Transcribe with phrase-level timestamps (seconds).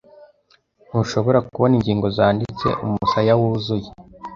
[0.87, 3.89] Ntushobora kubona ingingo zanditse, umusaya wuzuye,